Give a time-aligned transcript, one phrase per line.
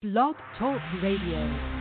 [0.00, 1.77] Blog Talk Radio.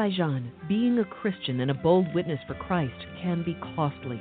[0.00, 4.18] Azerbaijan, being a Christian and a bold witness for Christ can be costly.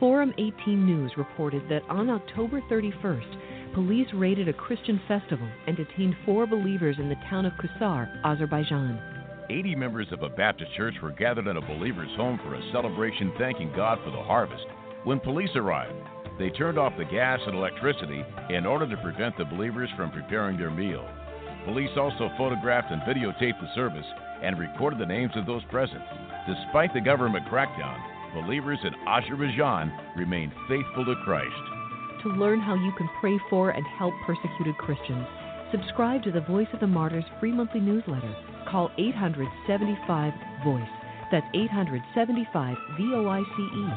[0.00, 6.16] Forum 18 News reported that on October 31st, police raided a Christian festival and detained
[6.26, 9.00] four believers in the town of Qusar, Azerbaijan.
[9.48, 13.32] 80 members of a Baptist church were gathered in a believer's home for a celebration
[13.38, 14.66] thanking God for the harvest.
[15.04, 15.94] When police arrived,
[16.36, 20.58] they turned off the gas and electricity in order to prevent the believers from preparing
[20.58, 21.08] their meal.
[21.64, 24.06] Police also photographed and videotaped the service
[24.42, 26.02] and recorded the names of those present.
[26.46, 27.98] Despite the government crackdown,
[28.34, 31.54] believers in Azerbaijan remain faithful to Christ.
[32.24, 35.26] To learn how you can pray for and help persecuted Christians,
[35.70, 38.34] subscribe to the Voice of the Martyrs free monthly newsletter.
[38.68, 40.32] Call 875
[40.64, 40.82] VOICE.
[41.30, 43.88] That's 875 V O I C E.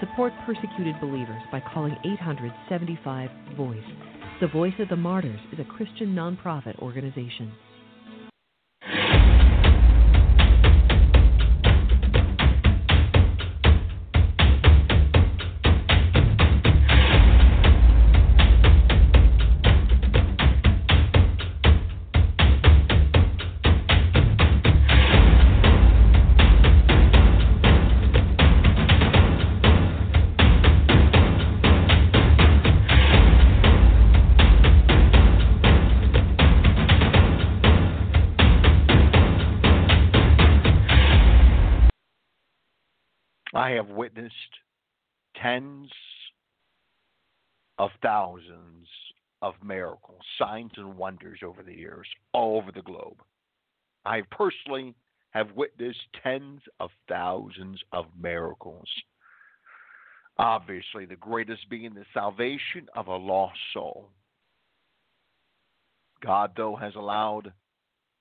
[0.00, 4.11] Support persecuted believers by calling 875 VOICE.
[4.42, 7.52] The Voice of the Martyrs is a Christian nonprofit organization.
[45.52, 45.90] Tens
[47.78, 48.86] of thousands
[49.42, 53.20] of miracles, signs, and wonders over the years, all over the globe.
[54.04, 54.94] I personally
[55.30, 58.88] have witnessed tens of thousands of miracles.
[60.38, 64.08] Obviously, the greatest being the salvation of a lost soul.
[66.24, 67.52] God, though, has allowed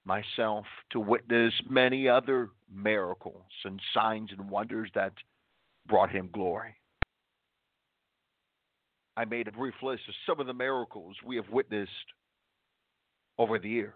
[0.05, 5.13] myself to witness many other miracles and signs and wonders that
[5.87, 6.75] brought him glory.
[9.21, 11.91] I made a brief list of some of the miracles we have witnessed
[13.37, 13.93] over the years.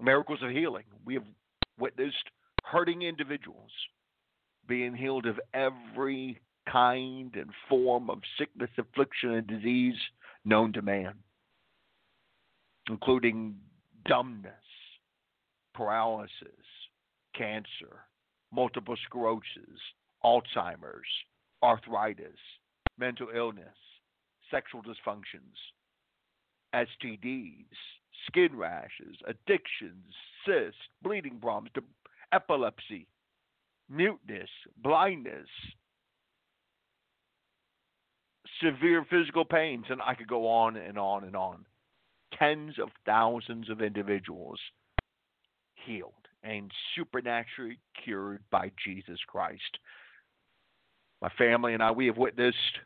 [0.00, 0.84] Miracles of healing.
[1.04, 1.24] We have
[1.78, 2.30] witnessed
[2.64, 3.70] hurting individuals
[4.66, 6.40] being healed of every
[6.72, 9.94] kind and form of sickness, affliction, and disease
[10.46, 11.12] known to man,
[12.88, 13.56] including
[14.08, 14.54] dumbness,
[15.74, 16.30] paralysis,
[17.36, 18.06] cancer,
[18.50, 19.44] multiple sclerosis,
[20.24, 21.06] Alzheimer's,
[21.62, 22.38] arthritis,
[22.98, 23.74] mental illness,
[24.50, 25.56] sexual dysfunctions,
[26.74, 27.64] STDs,
[28.26, 30.14] skin rashes, addictions,
[30.44, 31.70] cysts, bleeding problems,
[32.32, 33.06] epilepsy,
[33.88, 34.50] muteness,
[34.82, 35.48] blindness,
[38.62, 41.64] severe physical pains, and I could go on and on and on.
[42.38, 44.58] Tens of thousands of individuals
[45.86, 49.78] healed and supernaturally cured by Jesus Christ.
[51.26, 52.78] My family and I, we have witnessed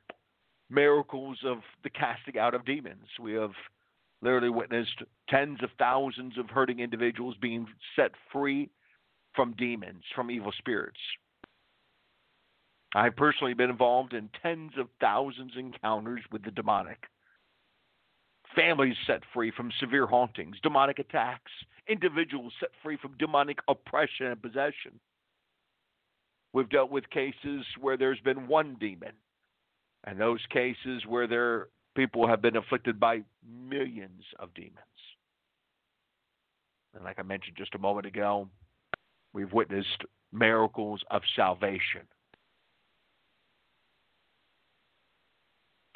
[0.70, 3.04] miracles of the casting out of demons.
[3.20, 3.52] We have
[4.22, 8.70] literally witnessed tens of thousands of hurting individuals being set free
[9.34, 10.97] from demons, from evil spirits.
[12.94, 17.04] I've personally been involved in tens of thousands encounters with the demonic.
[18.56, 21.53] Families set free from severe hauntings, demonic attacks,
[21.88, 24.98] individuals set free from demonic oppression and possession.
[26.52, 29.12] We've dealt with cases where there's been one demon,
[30.04, 33.22] and those cases where there people have been afflicted by
[33.68, 34.76] millions of demons.
[36.94, 38.48] And like I mentioned just a moment ago,
[39.32, 42.02] we've witnessed miracles of salvation.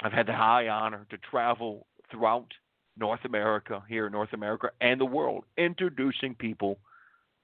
[0.02, 2.52] I've had the high honor to travel throughout
[2.96, 6.78] North America, here in North America, and the world, introducing people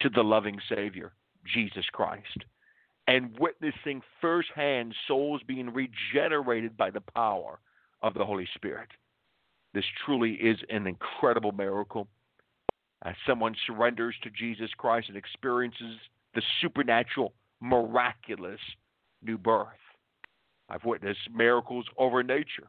[0.00, 1.12] to the loving Savior,
[1.52, 2.44] Jesus Christ,
[3.10, 7.58] and witnessing firsthand souls being regenerated by the power
[8.02, 8.88] of the Holy Spirit.
[9.74, 12.06] This truly is an incredible miracle.
[13.04, 15.96] As someone surrenders to Jesus Christ and experiences
[16.36, 18.60] the supernatural, miraculous
[19.24, 19.66] new birth.
[20.68, 22.68] I've witnessed miracles over nature.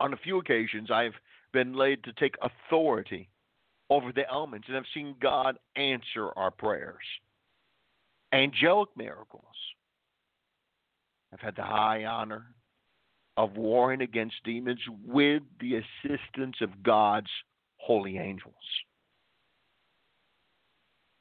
[0.00, 1.12] On a few occasions, I've
[1.52, 3.28] been laid to take authority
[3.90, 7.04] over the elements and I've seen God answer our prayers.
[8.32, 9.42] Angelic miracles.
[11.32, 12.46] I've had the high honor
[13.36, 17.30] of warring against demons with the assistance of God's
[17.76, 18.54] holy angels.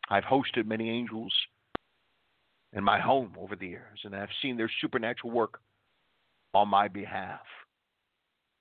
[0.10, 1.34] I've hosted many angels
[2.74, 5.60] in my home over the years, and I've seen their supernatural work
[6.54, 7.42] on my behalf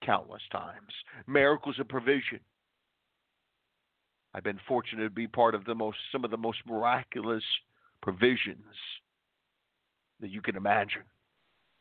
[0.05, 0.93] countless times.
[1.27, 2.41] Miracles of provision.
[4.35, 7.43] I've been fortunate to be part of the most some of the most miraculous
[8.03, 8.75] provisions
[10.21, 11.03] that you can imagine.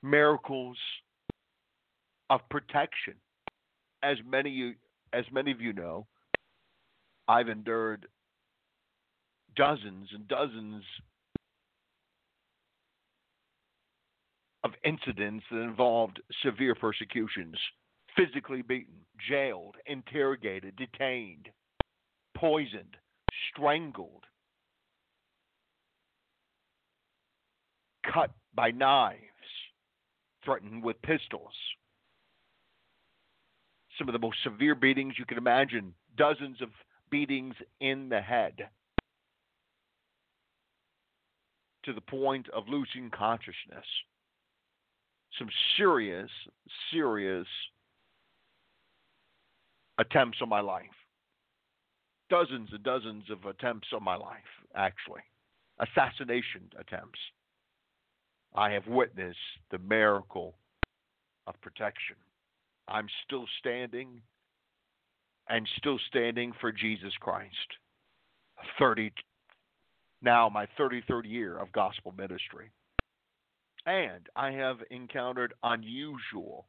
[0.03, 0.77] Miracles
[2.29, 3.13] of protection.
[4.03, 4.75] As many
[5.13, 6.05] as many of you know,
[7.27, 8.07] I've endured
[9.55, 10.83] dozens and dozens
[14.63, 17.55] of incidents that involved severe persecutions,
[18.17, 18.95] physically beaten,
[19.29, 21.49] jailed, interrogated, detained,
[22.35, 22.97] poisoned,
[23.51, 24.23] strangled,
[28.15, 29.19] cut by knives,
[30.43, 31.53] threatened with pistols.
[33.97, 36.69] Some of the most severe beatings you can imagine, dozens of
[37.11, 38.69] beatings in the head
[41.83, 43.85] to the point of losing consciousness.
[45.37, 46.29] Some serious,
[46.91, 47.47] serious
[49.99, 50.85] attempts on my life.
[52.29, 54.39] Dozens and dozens of attempts on my life,
[54.75, 55.21] actually.
[55.79, 57.19] Assassination attempts.
[58.55, 59.37] I have witnessed
[59.69, 60.55] the miracle
[61.45, 62.15] of protection.
[62.87, 64.21] I'm still standing
[65.49, 67.51] and still standing for Jesus Christ.
[68.79, 69.11] 30
[70.21, 72.71] now my 33rd year of gospel ministry.
[73.85, 76.65] And I have encountered unusual,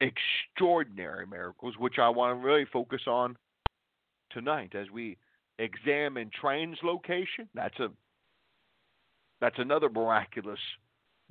[0.00, 3.36] extraordinary miracles, which I want to really focus on
[4.30, 5.16] tonight as we
[5.58, 7.46] examine translocation.
[7.54, 7.88] That's a
[9.40, 10.58] that's another miraculous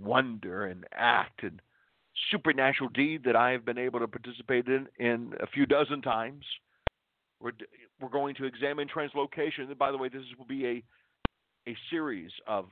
[0.04, 1.62] wonder and act and
[2.30, 6.46] supernatural deed that I have been able to participate in in a few dozen times.
[7.40, 7.54] We're
[8.00, 9.68] we're going to examine translocation.
[9.70, 10.84] And by the way, this will be a
[11.70, 12.66] a series of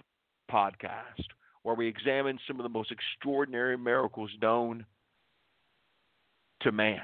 [0.51, 1.25] podcasts
[1.63, 4.85] where we examine some of the most extraordinary miracles known
[6.61, 7.01] to man.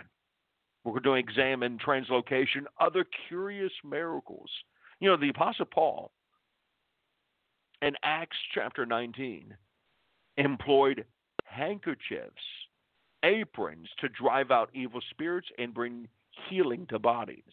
[0.84, 4.50] We're going to examine translocation, other curious miracles.
[5.00, 6.12] You know, the Apostle Paul
[7.82, 9.56] in Acts chapter 19
[10.38, 11.06] employed
[11.46, 12.34] handkerchiefs,
[13.24, 16.08] aprons to drive out evil spirits and bring
[16.50, 17.44] healing to bodies.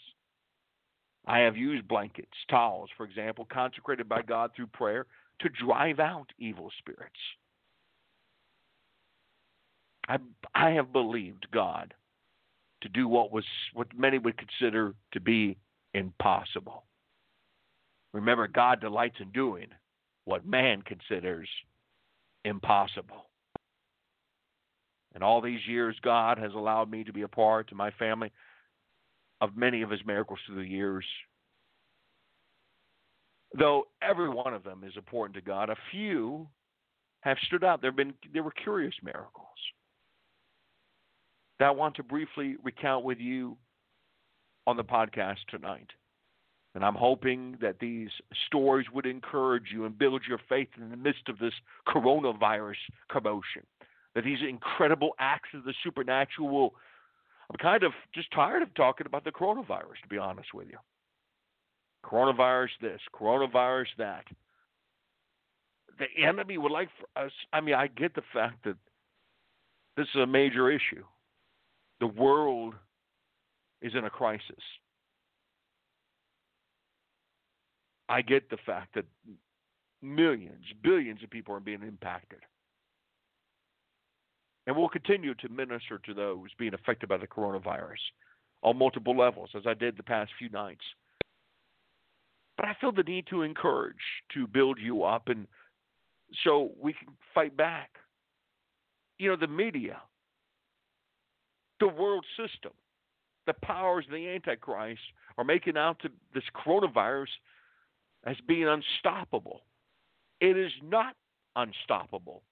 [1.27, 5.07] I have used blankets, towels, for example, consecrated by God through prayer
[5.41, 7.15] to drive out evil spirits.
[10.09, 10.19] I,
[10.55, 11.95] I have believed God
[12.83, 15.57] to do what was what many would consider to be
[15.95, 16.85] impossible.
[18.13, 19.69] Remember, God delights in doing
[20.25, 21.49] what man considers
[22.45, 23.27] impossible.
[25.15, 28.33] And all these years, God has allowed me to be a part to my family
[29.41, 31.05] of many of his miracles through the years.
[33.59, 36.49] Though every one of them is important to God, a few
[37.21, 37.83] have stood out.
[37.83, 39.47] There have been there were curious miracles
[41.59, 43.57] that I want to briefly recount with you
[44.67, 45.89] on the podcast tonight.
[46.75, 48.09] And I'm hoping that these
[48.47, 51.53] stories would encourage you and build your faith in the midst of this
[51.87, 52.77] coronavirus
[53.11, 53.63] commotion.
[54.15, 56.75] That these incredible acts of the supernatural will
[57.53, 60.79] I'm kind of just tired of talking about the coronavirus, to be honest with you.
[62.05, 64.25] Coronavirus this, coronavirus that.
[65.99, 68.77] The enemy would like for us, I mean, I get the fact that
[69.97, 71.05] this is a major issue.
[72.01, 72.75] The world
[73.83, 74.43] is in a crisis.
[78.09, 79.05] I get the fact that
[80.03, 82.41] millions, billions of people are being impacted.
[84.67, 87.99] And we'll continue to minister to those being affected by the coronavirus
[88.63, 90.85] on multiple levels, as I did the past few nights.
[92.57, 93.97] But I feel the need to encourage,
[94.35, 95.49] to build you up, and
[96.45, 97.91] so we can fight back.
[99.19, 100.01] You know, the media
[101.81, 102.73] The world system,
[103.47, 105.01] the powers of the Antichrist
[105.39, 107.27] are making out to this coronavirus
[108.25, 109.63] as being unstoppable.
[110.41, 111.15] It is not
[111.57, 112.43] unstoppable.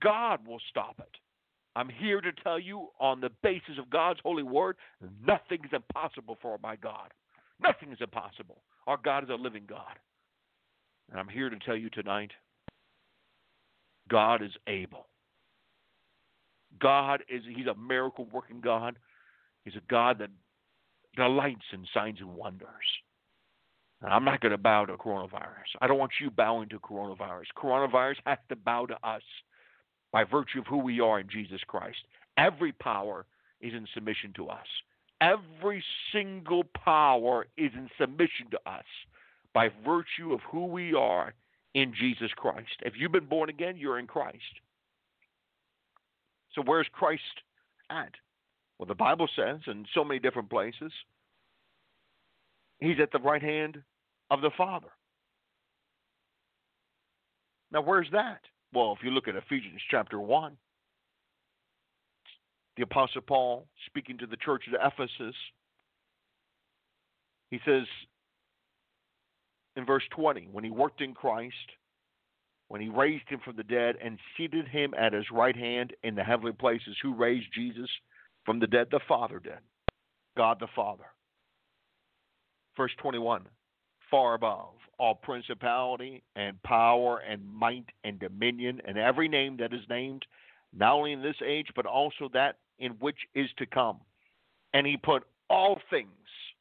[0.00, 1.16] God will stop it.
[1.76, 4.76] I'm here to tell you on the basis of God's holy word,
[5.26, 7.12] nothing is impossible for my God.
[7.60, 8.62] Nothing is impossible.
[8.86, 9.98] Our God is a living God.
[11.10, 12.30] And I'm here to tell you tonight
[14.08, 15.06] God is able.
[16.80, 18.96] God is, He's a miracle working God.
[19.64, 20.30] He's a God that
[21.16, 22.68] delights in signs and wonders.
[24.12, 25.76] I'm not going to bow to coronavirus.
[25.80, 27.46] I don't want you bowing to coronavirus.
[27.56, 29.22] Coronavirus has to bow to us
[30.12, 31.98] by virtue of who we are in Jesus Christ.
[32.36, 33.24] Every power
[33.60, 34.66] is in submission to us.
[35.20, 35.82] Every
[36.12, 38.84] single power is in submission to us
[39.54, 41.32] by virtue of who we are
[41.74, 42.76] in Jesus Christ.
[42.84, 44.36] If you've been born again, you're in Christ.
[46.54, 47.22] So where's Christ
[47.90, 48.12] at?
[48.78, 50.92] Well, the Bible says in so many different places,
[52.80, 53.78] he's at the right hand
[54.34, 54.88] of the Father.
[57.72, 58.40] Now, where's that?
[58.72, 60.56] Well, if you look at Ephesians chapter 1,
[62.76, 65.34] the Apostle Paul speaking to the church at Ephesus,
[67.50, 67.84] he says
[69.76, 71.54] in verse 20, when he worked in Christ,
[72.68, 76.16] when he raised him from the dead and seated him at his right hand in
[76.16, 77.88] the heavenly places, who raised Jesus
[78.44, 78.88] from the dead?
[78.90, 79.58] The Father did.
[80.36, 81.04] God the Father.
[82.76, 83.46] Verse 21
[84.14, 84.68] far above
[85.00, 90.24] all principality and power and might and dominion and every name that is named,
[90.72, 93.98] not only in this age, but also that in which is to come.
[94.72, 96.08] And he put all things,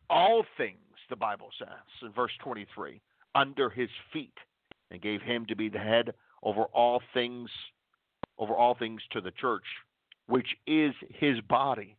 [0.09, 0.79] all things,
[1.11, 1.67] the Bible says
[2.01, 2.99] in verse 23,
[3.35, 4.33] under his feet
[4.89, 7.51] and gave him to be the head over all things,
[8.39, 9.65] over all things to the church,
[10.25, 11.95] which is his body,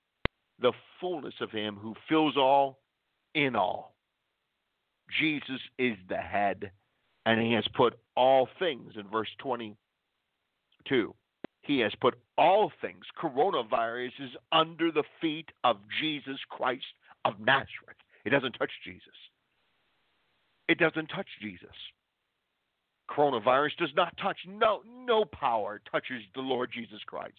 [0.60, 2.80] the fullness of him who fills all
[3.36, 3.93] in all.
[5.20, 6.70] Jesus is the head,
[7.26, 11.14] and he has put all things in verse 22.
[11.62, 13.04] He has put all things.
[13.20, 16.84] Coronavirus is under the feet of Jesus Christ
[17.24, 17.96] of Nazareth.
[18.24, 19.02] It doesn't touch Jesus.
[20.68, 21.68] It doesn't touch Jesus.
[23.10, 24.38] Coronavirus does not touch.
[24.46, 27.34] No, no power touches the Lord Jesus Christ.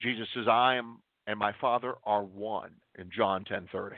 [0.00, 3.96] Jesus says, I am and my Father are one in John 10:30.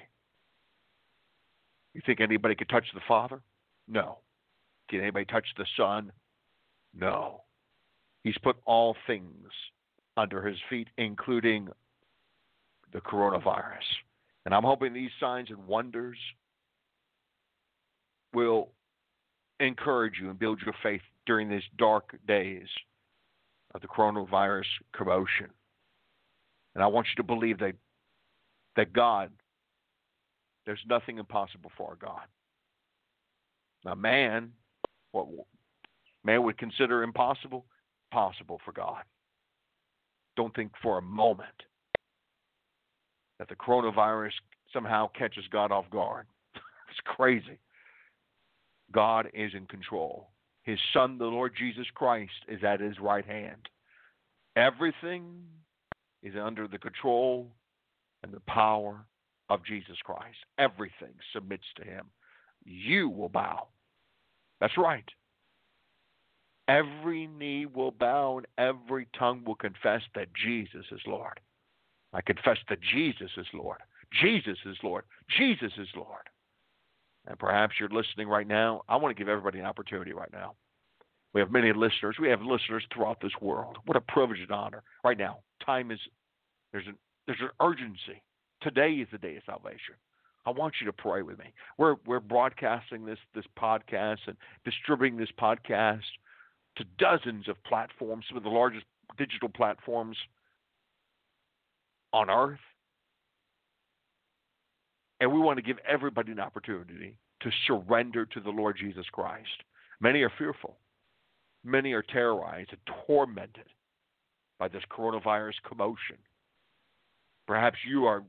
[1.94, 3.40] You think anybody could touch the Father?
[3.88, 4.18] No.
[4.90, 6.12] Can anybody touch the Son?
[6.92, 7.42] No.
[8.24, 9.48] He's put all things
[10.16, 11.68] under his feet, including
[12.92, 13.84] the coronavirus.
[14.44, 16.18] And I'm hoping these signs and wonders
[18.32, 18.70] will
[19.60, 22.66] encourage you and build your faith during these dark days
[23.74, 25.48] of the coronavirus commotion.
[26.74, 27.74] And I want you to believe that
[28.76, 29.30] that God,
[30.66, 32.26] there's nothing impossible for our God.
[33.85, 34.52] Now, man,
[35.12, 35.26] what
[36.25, 37.66] man would consider impossible,
[38.11, 39.02] possible for God.
[40.37, 41.49] Don't think for a moment
[43.38, 44.33] that the coronavirus
[44.73, 46.26] somehow catches God off guard.
[46.54, 47.59] it's crazy.
[48.92, 50.30] God is in control.
[50.62, 53.68] His Son, the Lord Jesus Christ, is at his right hand.
[54.56, 55.42] Everything
[56.23, 57.49] is under the control
[58.23, 59.04] and the power
[59.48, 60.36] of Jesus Christ.
[60.58, 62.06] Everything submits to him.
[62.64, 63.68] You will bow.
[64.60, 65.04] That's right.
[66.66, 71.38] Every knee will bow and every tongue will confess that Jesus is Lord.
[72.14, 73.78] I confess that Jesus is Lord.
[74.22, 75.04] Jesus is Lord.
[75.36, 76.28] Jesus is Lord.
[77.26, 78.82] And perhaps you're listening right now.
[78.88, 80.54] I want to give everybody an opportunity right now.
[81.32, 82.16] We have many listeners.
[82.20, 83.78] We have listeners throughout this world.
[83.86, 84.82] What a privilege and honor.
[85.02, 85.98] Right now, time is
[86.72, 86.96] there's an
[87.26, 88.22] there's an urgency.
[88.64, 89.94] Today is the day of salvation.
[90.47, 91.52] I want you to pray with me.
[91.76, 96.00] We're we're broadcasting this this podcast and distributing this podcast
[96.76, 98.87] to dozens of platforms, some of the largest
[99.18, 100.16] digital platforms
[102.12, 102.59] on earth.
[105.21, 109.62] And we want to give everybody an opportunity to surrender to the Lord Jesus Christ.
[110.00, 110.76] Many are fearful.
[111.64, 113.66] Many are terrorized and tormented
[114.59, 116.16] by this coronavirus commotion.
[117.47, 118.23] Perhaps you are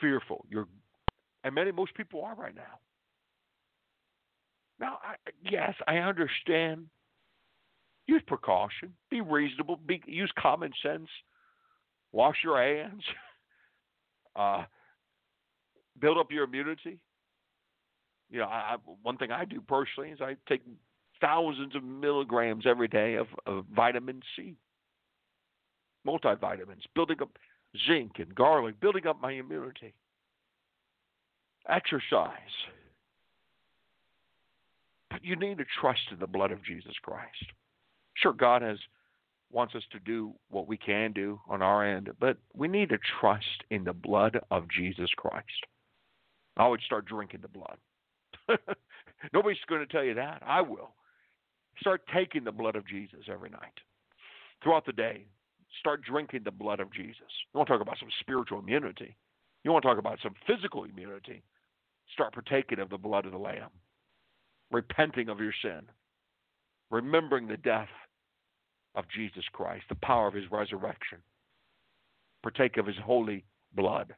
[0.00, 0.44] fearful.
[0.48, 0.68] You're,
[1.44, 2.78] and many, most people are right now.
[4.78, 6.86] Now, I, yes, I understand.
[8.06, 8.94] Use precaution.
[9.10, 9.76] Be reasonable.
[9.76, 11.08] Be, use common sense
[12.12, 13.02] wash your hands,
[14.36, 14.64] uh,
[15.98, 16.98] build up your immunity.
[18.30, 20.62] You know, I, one thing I do personally is I take
[21.20, 24.54] thousands of milligrams every day of, of vitamin C.
[26.06, 27.30] multivitamins, building up
[27.86, 29.94] zinc and garlic, building up my immunity.
[31.68, 32.32] Exercise.
[35.10, 37.44] But you need to trust in the blood of Jesus Christ.
[38.14, 38.78] Sure, God has
[39.52, 42.98] wants us to do what we can do on our end, but we need to
[43.20, 45.66] trust in the blood of Jesus Christ.
[46.56, 47.76] I would start drinking the blood.
[49.32, 50.42] Nobody's going to tell you that.
[50.46, 50.94] I will.
[51.80, 53.80] Start taking the blood of Jesus every night.
[54.62, 55.24] Throughout the day,
[55.78, 57.16] start drinking the blood of Jesus.
[57.52, 59.16] You want to talk about some spiritual immunity.
[59.62, 61.42] You want to talk about some physical immunity.
[62.12, 63.70] Start partaking of the blood of the Lamb,
[64.70, 65.82] repenting of your sin,
[66.90, 67.88] remembering the death
[68.94, 71.18] of Jesus Christ, the power of his resurrection.
[72.42, 74.14] Partake of his holy blood,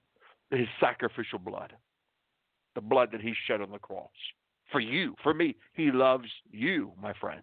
[0.51, 1.73] his sacrificial blood,
[2.75, 4.09] the blood that he shed on the cross.
[4.71, 7.43] For you, for me, he loves you, my friend.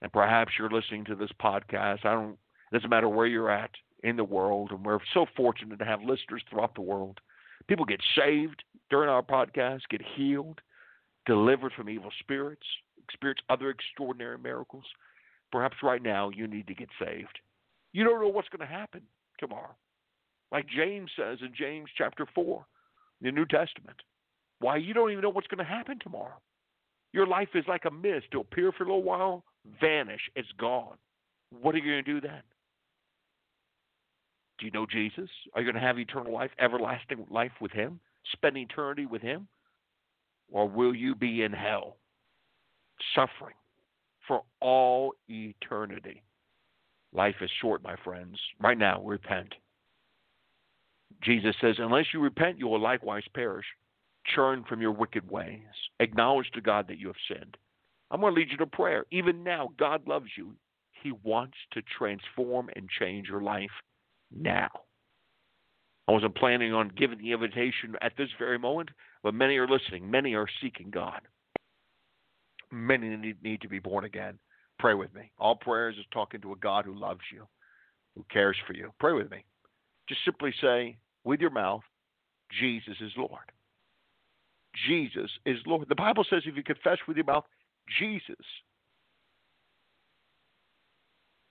[0.00, 2.06] And perhaps you're listening to this podcast.
[2.06, 2.38] I don't
[2.74, 3.70] doesn't matter where you're at
[4.02, 7.20] in the world, and we're so fortunate to have listeners throughout the world.
[7.68, 10.60] People get saved during our podcast, get healed,
[11.26, 12.66] delivered from evil spirits,
[13.02, 14.84] experience other extraordinary miracles.
[15.52, 17.38] Perhaps right now you need to get saved.
[17.92, 19.02] You don't know what's going to happen
[19.38, 19.74] tomorrow.
[20.52, 22.66] Like James says in James chapter 4,
[23.22, 23.96] the New Testament.
[24.58, 26.40] Why, you don't even know what's going to happen tomorrow.
[27.12, 28.26] Your life is like a mist.
[28.32, 29.44] It'll appear for a little while,
[29.80, 30.96] vanish, it's gone.
[31.50, 32.42] What are you going to do then?
[34.58, 35.28] Do you know Jesus?
[35.54, 38.00] Are you going to have eternal life, everlasting life with Him?
[38.32, 39.48] Spend eternity with Him?
[40.50, 41.96] Or will you be in hell,
[43.14, 43.54] suffering,
[44.26, 46.22] for all eternity.
[47.12, 48.38] Life is short, my friends.
[48.60, 49.54] Right now, repent.
[51.22, 53.66] Jesus says, Unless you repent, you will likewise perish.
[54.34, 55.60] Turn from your wicked ways.
[56.00, 57.56] Acknowledge to God that you have sinned.
[58.10, 59.04] I'm going to lead you to prayer.
[59.10, 60.54] Even now, God loves you.
[61.02, 63.70] He wants to transform and change your life
[64.36, 64.68] now.
[66.06, 68.90] I wasn't planning on giving the invitation at this very moment,
[69.22, 70.10] but many are listening.
[70.10, 71.20] Many are seeking God.
[72.70, 74.38] Many need, to be born again.
[74.78, 75.30] Pray with me.
[75.38, 77.46] All prayers is talking to a God who loves you,
[78.14, 78.92] who cares for you.
[79.00, 79.44] Pray with me.
[80.08, 81.82] Just simply say with your mouth,
[82.60, 83.50] Jesus is Lord.
[84.88, 85.88] Jesus is Lord.
[85.88, 87.44] The Bible says if you confess with your mouth,
[87.98, 88.44] Jesus,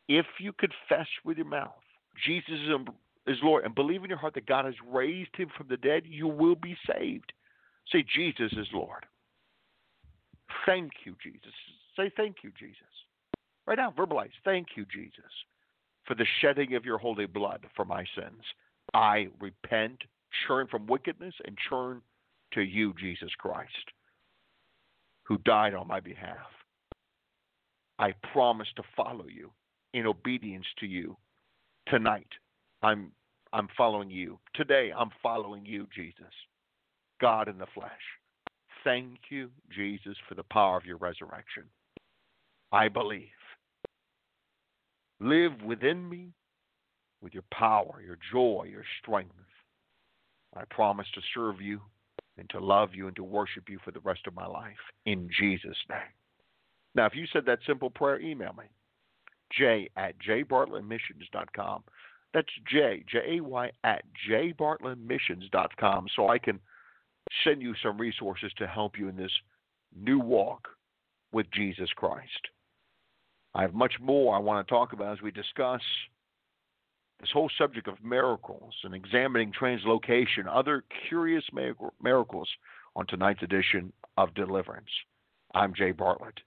[0.08, 1.72] if you confess with your mouth,
[2.26, 2.88] Jesus um,
[3.28, 6.04] is Lord, and believe in your heart that God has raised him from the dead,
[6.06, 7.32] you will be saved.
[7.92, 9.06] Say, Jesus is Lord.
[10.66, 11.54] Thank you, Jesus.
[11.98, 12.78] Say thank you, Jesus.
[13.66, 15.32] Right now, verbalize, thank you, Jesus,
[16.06, 18.42] for the shedding of your holy blood for my sins.
[18.94, 20.00] I repent,
[20.48, 22.02] turn from wickedness, and turn
[22.54, 23.70] to you, Jesus Christ,
[25.24, 26.38] who died on my behalf.
[28.00, 29.52] I promise to follow you
[29.94, 31.16] in obedience to you.
[31.88, 32.28] Tonight,
[32.82, 33.12] I'm
[33.52, 34.40] I'm following you.
[34.56, 36.34] Today, I'm following you, Jesus,
[37.22, 37.92] God in the flesh.
[38.84, 41.64] Thank you, Jesus, for the power of your resurrection.
[42.72, 43.28] I believe.
[45.20, 46.34] Live within me
[47.22, 49.36] with your power, your joy, your strength.
[50.56, 51.80] I promise to serve you
[52.38, 54.74] and to love you and to worship you for the rest of my life
[55.06, 56.00] in Jesus' name.
[56.96, 58.66] Now, if you said that simple prayer, email me.
[59.58, 61.84] J at jbartlettmissions.com.
[62.34, 66.60] That's J, J A Y, at jbartlettmissions.com so I can
[67.44, 69.32] send you some resources to help you in this
[69.96, 70.68] new walk
[71.32, 72.50] with Jesus Christ.
[73.56, 75.82] I have much more I want to talk about as we discuss
[77.20, 81.44] this whole subject of miracles and examining translocation, other curious
[82.02, 82.50] miracles
[82.96, 84.90] on tonight's edition of Deliverance.
[85.56, 86.40] I'm Jay Bartlett,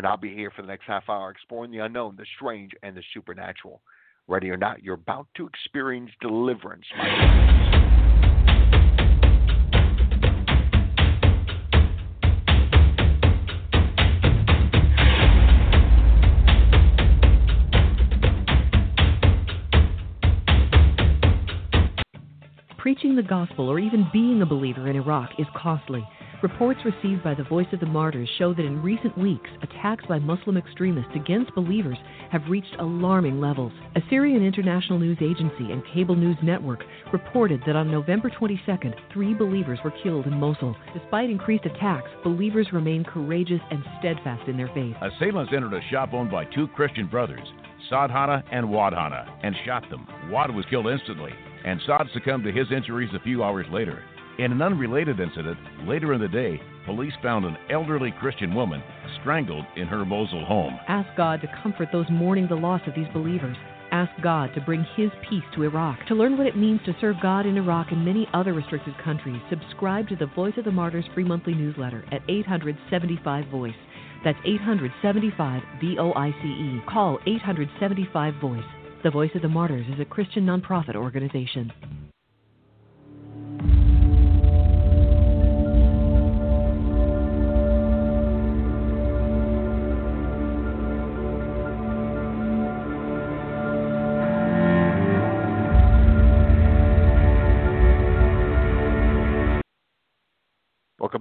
[0.00, 2.96] and I'll be here for the next half hour exploring the unknown, the strange, and
[2.96, 3.82] the supernatural.
[4.28, 6.86] Ready or not, you're about to experience deliverance.
[22.78, 26.02] Preaching the gospel or even being a believer in Iraq is costly.
[26.42, 30.18] Reports received by the Voice of the Martyrs show that in recent weeks, attacks by
[30.18, 31.98] Muslim extremists against believers
[32.30, 33.72] have reached alarming levels.
[33.94, 39.80] Assyrian International News Agency and Cable News Network reported that on November 22nd, three believers
[39.84, 40.74] were killed in Mosul.
[40.94, 44.96] Despite increased attacks, believers remain courageous and steadfast in their faith.
[45.02, 47.46] Assailants entered a shop owned by two Christian brothers,
[47.90, 50.06] Saad Hanna and Wad Hanna, and shot them.
[50.30, 51.32] Wad was killed instantly
[51.64, 54.02] and Saad succumbed to his injuries a few hours later.
[54.38, 58.82] In an unrelated incident, later in the day, police found an elderly Christian woman
[59.20, 60.78] strangled in her Mosul home.
[60.88, 63.56] Ask God to comfort those mourning the loss of these believers.
[63.92, 66.06] Ask God to bring His peace to Iraq.
[66.06, 69.42] To learn what it means to serve God in Iraq and many other restricted countries,
[69.50, 73.74] subscribe to the Voice of the Martyrs free monthly newsletter at 875 Voice.
[74.24, 76.82] That's 875 V O I C E.
[76.88, 78.62] Call 875 Voice.
[79.02, 81.72] The Voice of the Martyrs is a Christian nonprofit organization.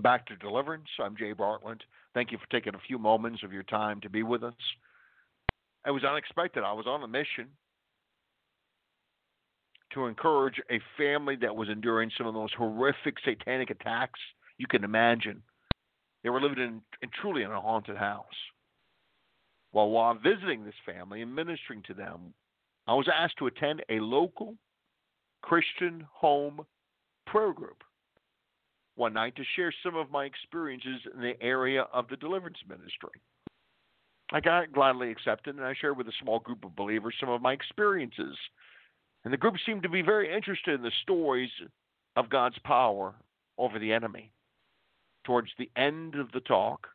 [0.10, 0.88] Back to Deliverance.
[1.00, 1.84] I'm Jay Bartlett.
[2.16, 4.56] Thank you for taking a few moments of your time to be with us.
[5.86, 6.64] It was unexpected.
[6.64, 7.46] I was on a mission
[9.94, 14.20] to encourage a family that was enduring some of the most horrific satanic attacks
[14.58, 15.44] you can imagine.
[16.24, 18.26] They were living in, in truly in a haunted house.
[19.74, 22.34] Well, while visiting this family and ministering to them,
[22.88, 24.56] I was asked to attend a local
[25.44, 26.62] Christian home
[27.28, 27.84] prayer group
[29.00, 33.22] one night to share some of my experiences in the area of the deliverance ministry.
[34.32, 37.42] I got gladly accepted, and I shared with a small group of believers some of
[37.42, 38.36] my experiences.
[39.24, 41.50] And the group seemed to be very interested in the stories
[42.16, 43.16] of God's power
[43.58, 44.32] over the enemy.
[45.26, 46.88] Towards the end of the talk,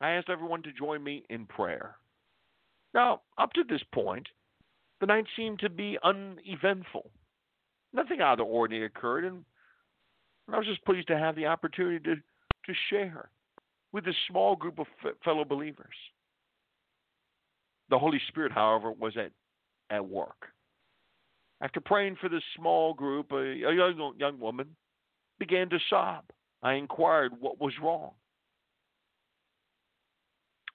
[0.00, 1.96] I asked everyone to join me in prayer.
[2.94, 4.28] Now, up to this point,
[5.00, 7.10] the night seemed to be uneventful.
[7.92, 9.44] Nothing out of the ordinary occurred, and
[10.52, 13.30] I was just pleased to have the opportunity to, to share
[13.92, 15.94] with this small group of f- fellow believers.
[17.90, 19.32] The Holy Spirit, however, was at,
[19.90, 20.48] at work.
[21.60, 24.76] After praying for this small group, a, a young, young woman
[25.38, 26.24] began to sob.
[26.62, 28.12] I inquired what was wrong.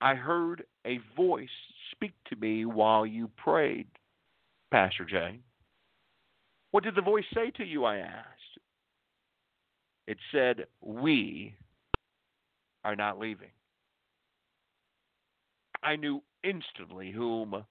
[0.01, 1.47] I heard a voice
[1.91, 3.87] speak to me while you prayed,
[4.71, 5.39] Pastor Jay.
[6.71, 7.85] What did the voice say to you?
[7.85, 8.42] I asked.
[10.07, 11.55] It said, We
[12.83, 13.51] are not leaving.
[15.81, 17.63] I knew instantly whom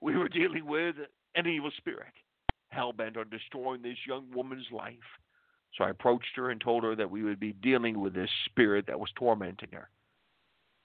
[0.00, 0.96] we were dealing with
[1.34, 2.12] an evil spirit,
[2.68, 4.96] hell bent on destroying this young woman's life.
[5.76, 8.86] So I approached her and told her that we would be dealing with this spirit
[8.86, 9.88] that was tormenting her.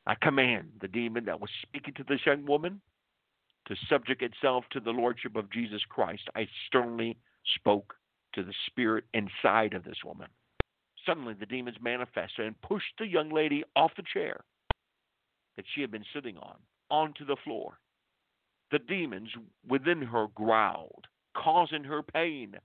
[0.06, 2.80] I command the demon that was speaking to this young woman
[3.67, 6.23] to subject itself to the lordship of Jesus Christ.
[6.36, 7.17] I sternly
[7.56, 7.93] spoke
[8.34, 10.28] to the spirit inside of this woman.
[11.07, 14.41] Suddenly, the demons manifested and pushed the young lady off the chair
[15.55, 16.57] that she had been sitting on
[16.91, 17.79] onto the floor.
[18.71, 19.29] The demons
[19.65, 22.55] within her growled, causing her pain,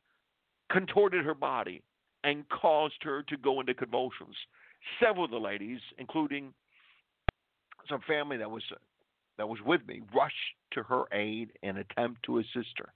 [0.71, 1.83] contorted her body,
[2.25, 4.35] and caused her to go into convulsions.
[5.01, 6.53] Several of the ladies, including
[7.89, 8.65] some family that was
[9.39, 10.35] that was with me, rushed
[10.73, 12.93] to her aid and attempt to assist her.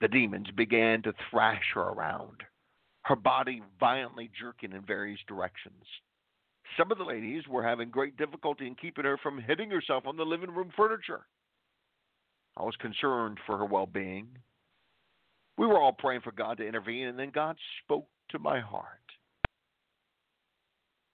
[0.00, 2.44] The demons began to thrash her around
[3.06, 5.84] her body violently jerking in various directions.
[6.76, 10.16] Some of the ladies were having great difficulty in keeping her from hitting herself on
[10.16, 11.24] the living room furniture.
[12.56, 14.26] I was concerned for her well being.
[15.56, 18.88] We were all praying for God to intervene, and then God spoke to my heart.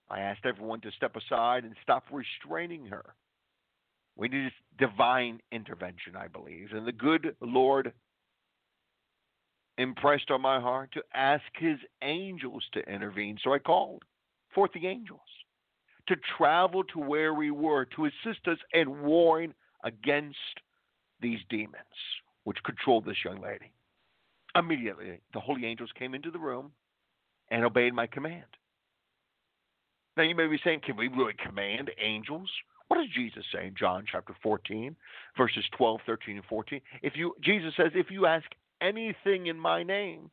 [0.09, 3.05] I asked everyone to step aside and stop restraining her.
[4.17, 7.93] We need divine intervention, I believe, and the good Lord
[9.79, 13.39] impressed on my heart to ask his angels to intervene.
[13.43, 14.03] So I called
[14.55, 15.21] forth the angels
[16.09, 19.55] to travel to where we were to assist us in warring
[19.85, 20.37] against
[21.21, 21.77] these demons
[22.45, 23.73] which controlled this young lady.
[24.55, 26.73] Immediately, the holy angels came into the room
[27.51, 28.45] and obeyed my command.
[30.17, 32.51] Now, you may be saying, can we really command angels?
[32.89, 34.95] What does Jesus say in John chapter 14,
[35.39, 36.81] verses 12, 13, and 14?
[37.03, 38.45] If you Jesus says, if you ask
[38.83, 40.31] anything in my name,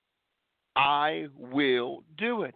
[0.76, 2.56] I will do it.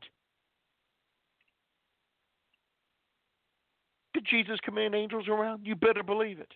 [4.13, 5.65] Did Jesus command angels around?
[5.65, 6.51] You better believe it.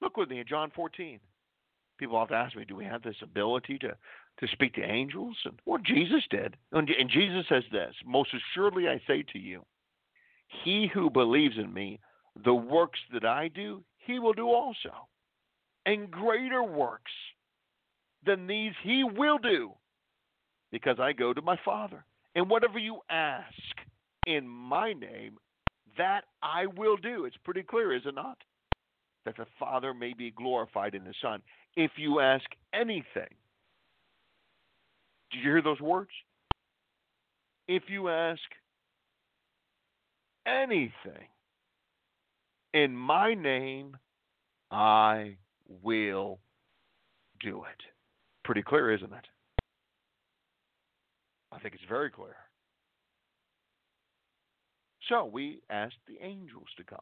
[0.00, 1.18] Look with me in John 14.
[1.98, 5.36] People often ask me, do we have this ability to, to speak to angels?
[5.44, 6.56] And well, Jesus did.
[6.72, 9.64] And, and Jesus says this Most assuredly I say to you,
[10.64, 11.98] he who believes in me,
[12.44, 15.08] the works that I do, he will do also.
[15.86, 17.12] And greater works
[18.26, 19.72] than these he will do,
[20.72, 22.04] because I go to my Father.
[22.34, 23.46] And whatever you ask
[24.26, 25.38] in my name,
[25.96, 27.24] that I will do.
[27.24, 28.36] It's pretty clear, is it not?
[29.24, 31.40] That the Father may be glorified in the Son.
[31.76, 33.34] If you ask anything,
[35.30, 36.10] did you hear those words?
[37.68, 38.40] If you ask
[40.46, 41.28] anything
[42.74, 43.96] in my name,
[44.70, 45.36] I
[45.82, 46.38] will
[47.40, 47.95] do it.
[48.46, 49.26] Pretty clear, isn't it?
[51.50, 52.36] I think it's very clear.
[55.08, 56.98] So we asked the angels to come.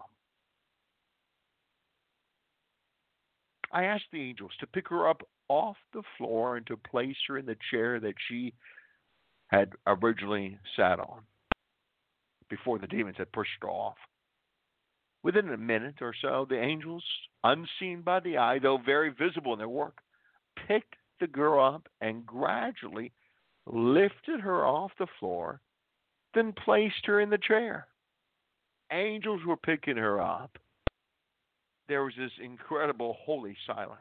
[3.70, 7.36] I asked the angels to pick her up off the floor and to place her
[7.36, 8.54] in the chair that she
[9.48, 11.20] had originally sat on
[12.48, 13.96] before the demons had pushed her off.
[15.22, 17.04] Within a minute or so, the angels,
[17.42, 19.98] unseen by the eye, though very visible in their work,
[20.66, 23.12] picked the girl up and gradually
[23.66, 25.60] lifted her off the floor,
[26.34, 27.86] then placed her in the chair.
[28.92, 30.58] Angels were picking her up.
[31.88, 33.98] There was this incredible holy silence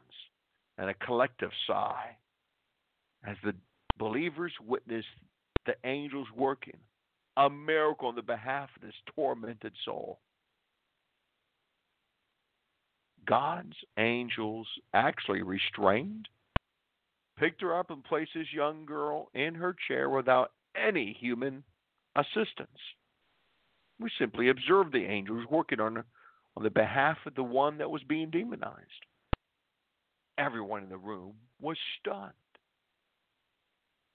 [0.78, 2.16] and a collective sigh
[3.26, 3.54] as the
[3.98, 5.08] believers witnessed
[5.66, 6.78] the angels working
[7.38, 10.20] a miracle on the behalf of this tormented soul.
[13.26, 16.28] God's angels actually restrained,
[17.38, 21.64] picked her up, and placed this young girl in her chair without any human
[22.16, 22.70] assistance.
[24.00, 26.06] We simply observed the angels working on, her,
[26.58, 29.06] on the behalf of the one that was being demonized.
[30.38, 32.34] Everyone in the room was stunned.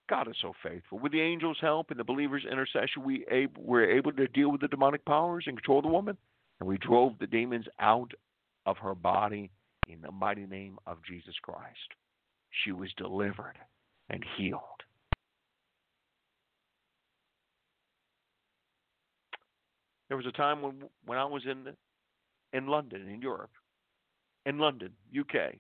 [0.09, 0.98] God is so faithful.
[0.98, 3.24] With the angels' help and the believer's intercession, we
[3.57, 6.16] were able to deal with the demonic powers and control the woman,
[6.61, 8.12] and we drove the demons out
[8.66, 9.50] of her body
[9.87, 11.94] in the mighty name of Jesus Christ.
[12.64, 13.56] She was delivered
[14.11, 14.62] and healed.
[20.08, 21.74] There was a time when when I was in
[22.52, 23.50] in London, in Europe,
[24.46, 25.56] in London, UK,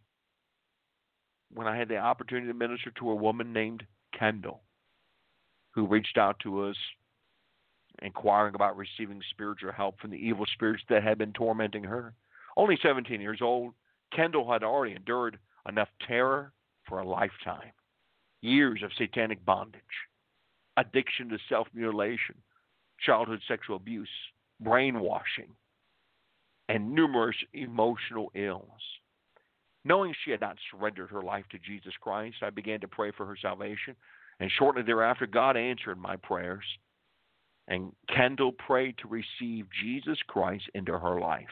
[1.52, 3.84] when I had the opportunity to minister to a woman named
[4.18, 4.62] Kendall,
[5.70, 6.76] who reached out to us
[8.00, 12.14] inquiring about receiving spiritual help from the evil spirits that had been tormenting her.
[12.56, 13.74] Only 17 years old,
[14.14, 16.52] Kendall had already endured enough terror
[16.88, 17.72] for a lifetime
[18.40, 19.82] years of satanic bondage,
[20.76, 22.36] addiction to self mutilation,
[23.04, 24.08] childhood sexual abuse,
[24.60, 25.50] brainwashing,
[26.68, 28.62] and numerous emotional ills.
[29.84, 33.24] Knowing she had not surrendered her life to Jesus Christ, I began to pray for
[33.26, 33.96] her salvation,
[34.40, 36.64] and shortly thereafter, God answered my prayers,
[37.68, 41.46] and Kendall prayed to receive Jesus Christ into her life.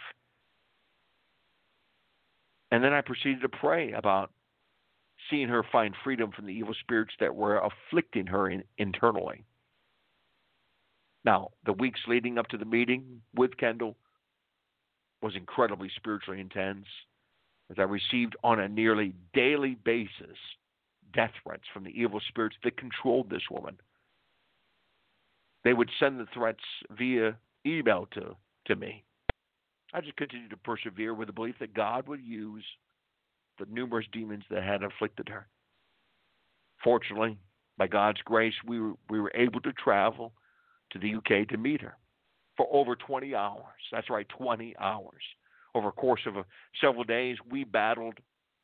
[2.70, 4.32] And then I proceeded to pray about
[5.30, 9.44] seeing her find freedom from the evil spirits that were afflicting her in, internally.
[11.24, 13.96] Now, the weeks leading up to the meeting with Kendall
[15.22, 16.86] was incredibly spiritually intense
[17.70, 20.36] as I received on a nearly daily basis
[21.12, 23.76] death threats from the evil spirits that controlled this woman.
[25.64, 26.62] They would send the threats
[26.96, 27.36] via
[27.66, 28.36] email to,
[28.66, 29.02] to me.
[29.92, 32.64] I just continued to persevere with the belief that God would use
[33.58, 35.46] the numerous demons that had afflicted her.
[36.82, 37.38] Fortunately,
[37.78, 40.32] by God's grace, we were, we were able to travel
[40.92, 41.96] to the UK to meet her
[42.56, 43.62] for over 20 hours.
[43.92, 45.22] That's right, 20 hours.
[45.74, 46.44] Over a course of a,
[46.80, 48.14] several days, we battled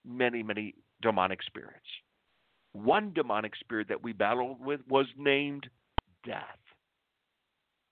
[0.04, 1.86] many, many demonic spirits.
[2.72, 5.68] One demonic spirit that we battled with was named
[6.24, 6.44] Death.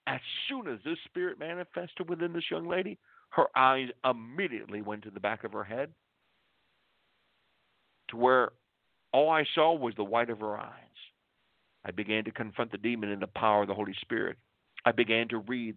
[0.07, 2.99] As soon as this spirit manifested within this young lady,
[3.31, 5.91] her eyes immediately went to the back of her head
[8.11, 8.51] to where
[9.13, 10.75] all I saw was the white of her eyes.
[11.85, 14.37] I began to confront the demon in the power of the Holy Spirit.
[14.85, 15.77] I began to read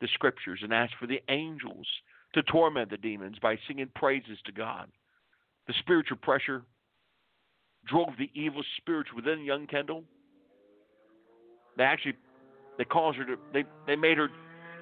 [0.00, 1.86] the scriptures and ask for the angels
[2.34, 4.88] to torment the demons by singing praises to God.
[5.68, 6.62] The spiritual pressure
[7.86, 10.04] drove the evil spirits within young Kendall.
[11.76, 12.14] They actually
[12.78, 14.28] they caused her to they, they made her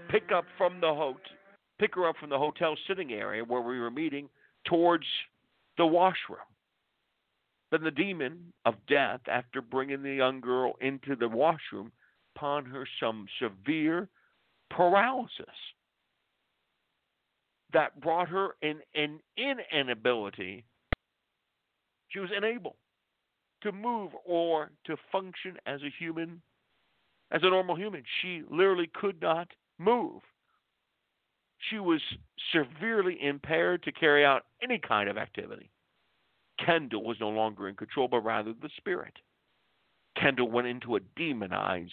[0.09, 1.21] pick up from the hotel
[1.79, 4.29] pick her up from the hotel sitting area where we were meeting
[4.65, 5.05] towards
[5.77, 6.39] the washroom.
[7.75, 11.91] Then the demon of death, after bringing the young girl into the washroom,
[12.37, 14.09] upon her some severe
[14.71, 15.45] paralysis
[17.73, 19.19] that brought her in an
[19.73, 20.65] inability.
[22.11, 22.77] She was unable
[23.65, 26.41] to move or to function as a human,
[27.33, 28.05] as a normal human.
[28.23, 29.49] She literally could not
[29.81, 30.23] move.
[31.71, 32.01] She was
[32.53, 35.73] severely impaired to carry out any kind of activity.
[36.59, 39.15] Kendall was no longer in control, but rather the spirit.
[40.21, 41.93] Kendall went into a demonized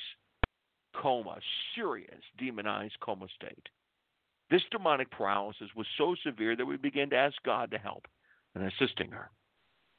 [0.96, 1.38] coma,
[1.76, 3.70] serious demonized coma state.
[4.50, 8.06] This demonic paralysis was so severe that we began to ask God to help
[8.56, 9.32] in assisting her.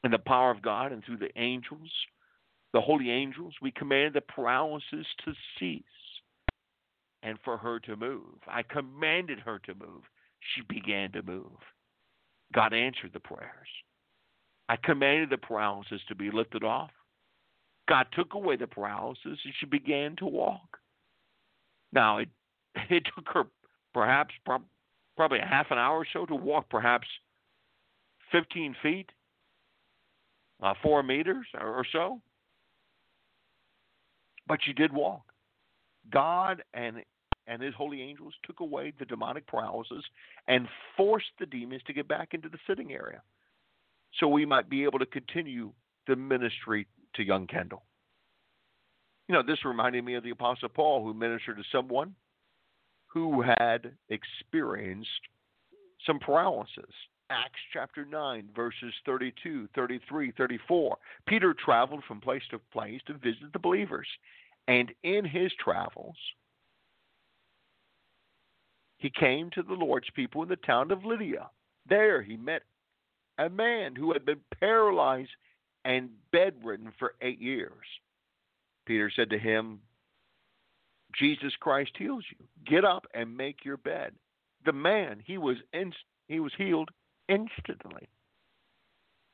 [0.05, 1.91] In the power of God and through the angels,
[2.73, 5.83] the holy angels, we commanded the paralysis to cease
[7.23, 8.39] and for her to move.
[8.47, 10.03] I commanded her to move.
[10.55, 11.59] She began to move.
[12.53, 13.69] God answered the prayers.
[14.69, 16.91] I commanded the paralysis to be lifted off.
[17.89, 20.79] God took away the paralysis and she began to walk.
[21.93, 22.29] Now, it,
[22.91, 23.45] it took her
[23.93, 27.07] perhaps probably a half an hour or so to walk perhaps
[28.31, 29.11] 15 feet,
[30.63, 32.21] uh, four meters or, or so.
[34.47, 35.23] But she did walk.
[36.11, 37.03] God and
[37.49, 40.05] and his holy angels took away the demonic paralysis
[40.47, 43.21] and forced the demons to get back into the sitting area
[44.19, 45.73] so we might be able to continue
[46.07, 47.83] the ministry to young Kendall.
[49.29, 52.15] You know, this reminded me of the Apostle Paul, who ministered to someone
[53.07, 55.09] who had experienced
[56.07, 56.91] some paralysis.
[57.31, 60.97] Acts chapter 9, verses 32, 33, 34.
[61.27, 64.07] Peter traveled from place to place to visit the believers.
[64.69, 66.17] And in his travels,
[68.99, 71.49] he came to the Lord's people in the town of Lydia.
[71.89, 72.63] There he met
[73.39, 75.31] a man who had been paralyzed
[75.85, 77.87] and bedridden for eight years.
[78.87, 79.81] Peter said to him,
[81.19, 82.47] Jesus Christ heals you.
[82.67, 84.13] Get up and make your bed.
[84.65, 86.91] The man, he was inst- he was healed
[87.29, 88.09] instantly.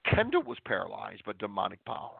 [0.06, 2.12] Kendall was paralyzed by demonic powers,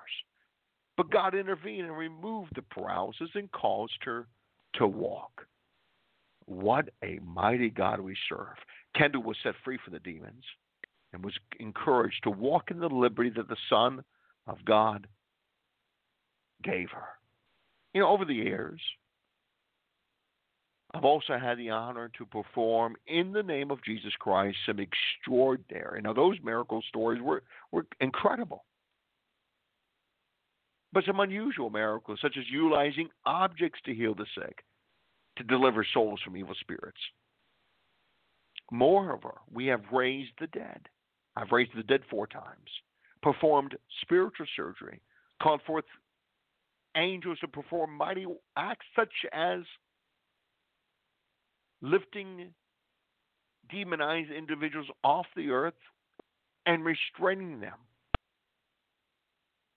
[0.97, 4.27] but God intervened and removed the paralysis and caused her
[4.75, 5.47] to walk.
[6.45, 8.57] What a mighty God we serve.
[8.95, 10.45] Kendall was set free from the demons
[11.13, 14.05] and was encouraged to walk in the liberty that the Son
[14.47, 15.07] of God
[16.63, 17.07] gave her.
[17.95, 18.81] You know, over the years,
[20.95, 26.01] I've also had the honor to perform in the name of Jesus Christ some extraordinary.
[26.01, 27.43] Now, those miracle stories were,
[27.73, 28.65] were incredible.
[30.93, 34.65] But some unusual miracles, such as utilizing objects to heal the sick,
[35.37, 36.99] to deliver souls from evil spirits.
[38.71, 40.89] Moreover, we have raised the dead.
[41.39, 42.69] I've raised the dead four times,
[43.23, 45.01] performed spiritual surgery,
[45.41, 45.85] called forth
[46.97, 49.61] angels to perform mighty acts such as
[51.81, 52.53] lifting
[53.71, 55.79] demonized individuals off the earth
[56.67, 57.79] and restraining them.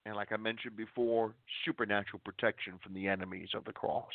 [0.07, 4.07] And like I mentioned before, supernatural protection from the enemies of the cross.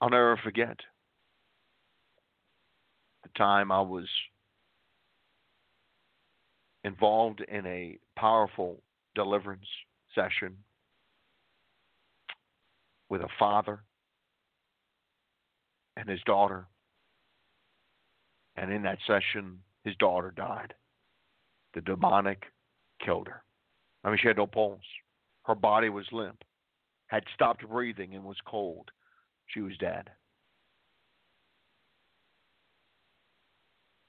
[0.00, 0.78] I'll never forget
[3.38, 4.06] time I was
[6.84, 8.82] involved in a powerful
[9.14, 9.66] deliverance
[10.14, 10.56] session
[13.08, 13.80] with a father
[15.96, 16.66] and his daughter.
[18.56, 20.74] And in that session, his daughter died.
[21.74, 22.42] The demonic
[23.04, 23.42] killed her.
[24.04, 24.80] I mean, she had no pulse.
[25.44, 26.42] Her body was limp,
[27.06, 28.90] had stopped breathing, and was cold
[29.48, 30.10] she was dead.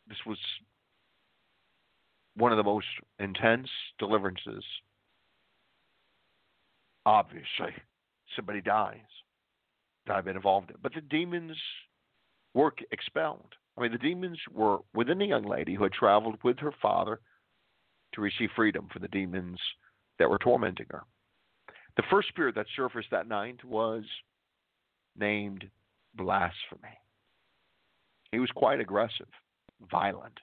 [0.09, 0.37] This was
[2.35, 2.87] one of the most
[3.19, 3.69] intense
[3.99, 4.63] deliverances.
[7.05, 7.73] Obviously,
[8.35, 8.97] somebody dies
[10.05, 10.77] that I've been involved in.
[10.81, 11.57] But the demons
[12.53, 13.53] were expelled.
[13.77, 17.19] I mean, the demons were within the young lady who had traveled with her father
[18.13, 19.59] to receive freedom from the demons
[20.17, 21.03] that were tormenting her.
[21.95, 24.03] The first spirit that surfaced that night was
[25.17, 25.65] named
[26.15, 26.97] Blasphemy.
[28.31, 29.27] He was quite aggressive,
[29.91, 30.39] violent.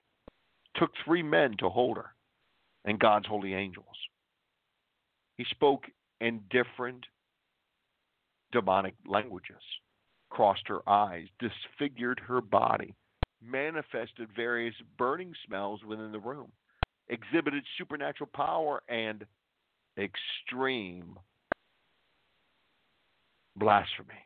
[0.76, 2.14] Took three men to hold her
[2.84, 3.86] and God's holy angels.
[5.36, 5.84] He spoke
[6.20, 7.04] in different
[8.52, 9.62] demonic languages,
[10.30, 12.94] crossed her eyes, disfigured her body,
[13.42, 16.50] manifested various burning smells within the room,
[17.08, 19.24] exhibited supernatural power and
[19.98, 21.18] extreme
[23.56, 24.25] blasphemy.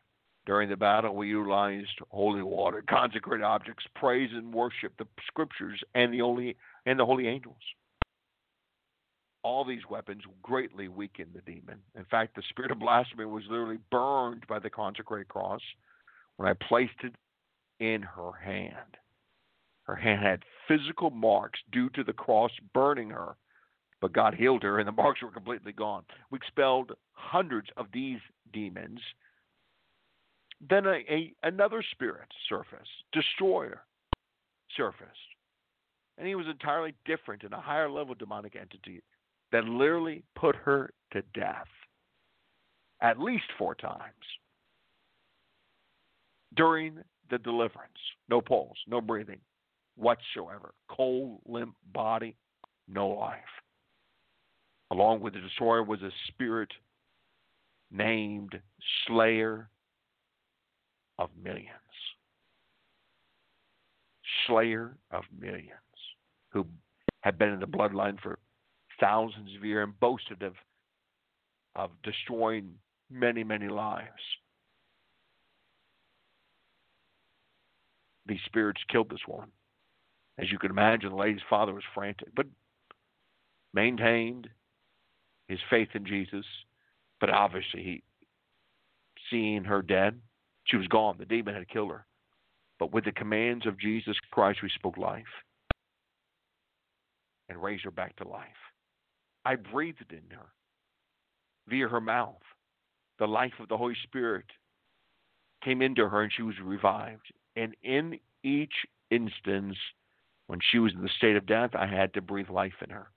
[0.51, 6.13] During the battle, we utilized holy water, consecrated objects, praise and worship, the scriptures, and
[6.13, 7.55] the holy and the holy angels.
[9.45, 11.79] All these weapons greatly weakened the demon.
[11.95, 15.61] In fact, the spirit of blasphemy was literally burned by the consecrated cross
[16.37, 17.15] when I placed it
[17.79, 18.97] in her hand.
[19.85, 23.37] Her hand had physical marks due to the cross burning her,
[24.01, 26.03] but God healed her and the marks were completely gone.
[26.33, 28.19] We expelled hundreds of these
[28.53, 28.99] demons
[30.69, 33.83] then a, a, another spirit surfaced, destroyer
[34.77, 35.11] surfaced.
[36.19, 39.03] And he was entirely different in a higher level demonic entity
[39.53, 41.67] that literally put her to death
[43.01, 44.13] at least four times
[46.55, 46.99] during
[47.31, 47.93] the deliverance.
[48.29, 49.41] No pulse, no breathing
[49.97, 50.75] whatsoever.
[50.91, 52.37] Cold, limp body,
[52.89, 53.39] no life.
[54.91, 56.71] Along with the destroyer was a spirit
[57.91, 58.59] named
[59.07, 59.69] Slayer
[61.21, 61.69] of millions.
[64.47, 65.71] slayer of millions,
[66.49, 66.67] who
[67.21, 68.39] had been in the bloodline for
[68.99, 70.55] thousands of years and boasted of
[71.77, 72.75] of destroying
[73.11, 74.09] many, many lives.
[78.27, 79.51] These spirits killed this woman.
[80.39, 82.47] As you can imagine, the lady's father was frantic, but
[83.73, 84.49] maintained
[85.47, 86.45] his faith in Jesus.
[87.21, 88.03] But obviously, he,
[89.31, 90.19] seeing her dead,
[90.65, 91.17] she was gone.
[91.19, 92.07] The demon had killed her.
[92.79, 95.25] But with the commands of Jesus Christ, we spoke life
[97.49, 98.47] and raised her back to life.
[99.45, 100.47] I breathed in her
[101.69, 102.43] via her mouth.
[103.19, 104.47] The life of the Holy Spirit
[105.63, 107.33] came into her and she was revived.
[107.57, 108.73] And in each
[109.11, 109.77] instance,
[110.47, 113.11] when she was in the state of death, I had to breathe life in her.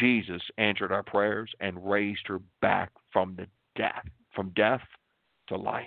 [0.00, 3.46] Jesus answered our prayers and raised her back from the
[3.76, 4.04] death,
[4.34, 4.82] from death
[5.48, 5.84] to life.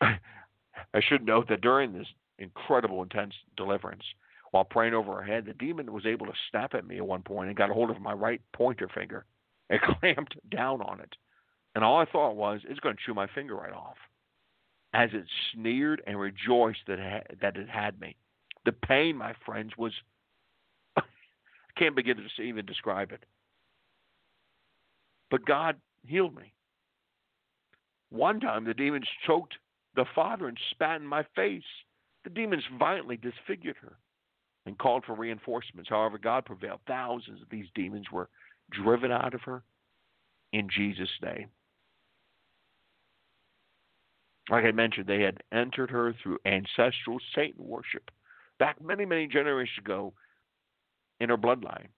[0.00, 2.06] I should note that during this
[2.38, 4.04] incredible, intense deliverance,
[4.50, 7.22] while praying over her head, the demon was able to snap at me at one
[7.22, 9.24] point and got a hold of my right pointer finger
[9.68, 11.14] and clamped down on it.
[11.74, 13.96] And all I thought was, it's going to chew my finger right off.
[14.92, 15.24] As it
[15.54, 18.16] sneered and rejoiced that it that it had me.
[18.64, 19.92] The pain, my friends, was.
[20.96, 21.02] I
[21.78, 23.24] can't begin to even describe it.
[25.30, 26.52] But God healed me.
[28.08, 29.54] One time, the demons choked
[29.94, 31.62] the father and spat in my face.
[32.24, 33.96] The demons violently disfigured her
[34.66, 35.88] and called for reinforcements.
[35.88, 36.80] However, God prevailed.
[36.86, 38.28] Thousands of these demons were
[38.70, 39.62] driven out of her
[40.52, 41.48] in Jesus' name.
[44.50, 48.10] Like I mentioned, they had entered her through ancestral Satan worship
[48.58, 50.12] back many, many generations ago
[51.20, 51.88] in her bloodline.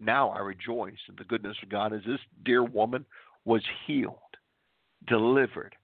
[0.00, 3.04] Now I rejoice in the goodness of God as this dear woman
[3.44, 4.18] was healed,
[5.06, 5.74] delivered,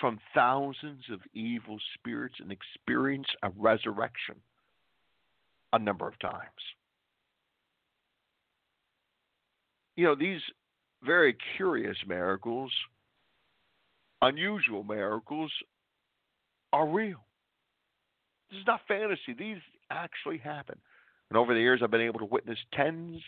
[0.00, 4.36] from thousands of evil spirits and experience a resurrection
[5.72, 6.34] a number of times.
[9.96, 10.40] You know, these
[11.02, 12.70] very curious miracles,
[14.20, 15.50] unusual miracles,
[16.72, 17.24] are real.
[18.50, 19.34] This is not fantasy.
[19.36, 19.58] These
[19.90, 20.78] actually happen.
[21.30, 23.20] And over the years, I've been able to witness tens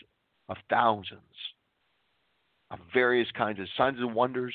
[0.47, 1.19] of thousands
[2.71, 4.53] of various kinds of signs and wonders,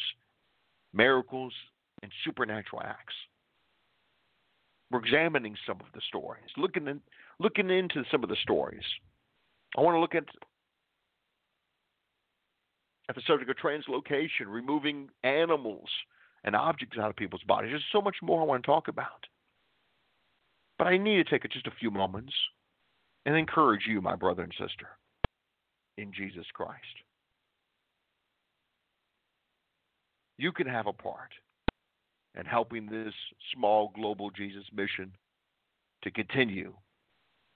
[0.92, 1.52] miracles,
[2.04, 3.14] and supernatural acts.
[4.90, 7.00] We're examining some of the stories, looking in,
[7.40, 8.84] looking into some of the stories.
[9.76, 10.24] I want to look at
[13.08, 15.88] at the subject of translocation, removing animals
[16.44, 17.70] and objects out of people's bodies.
[17.72, 19.26] There's so much more I want to talk about.
[20.78, 22.32] But I need to take just a few moments
[23.26, 24.88] and encourage you, my brother and sister,
[25.96, 26.80] in Jesus Christ.
[30.36, 31.30] You can have a part
[32.34, 33.14] and helping this
[33.54, 35.12] small global Jesus mission
[36.02, 36.74] to continue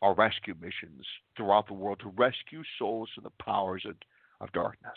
[0.03, 1.05] our rescue missions
[1.37, 3.97] throughout the world to rescue souls from the powers of,
[4.41, 4.97] of darkness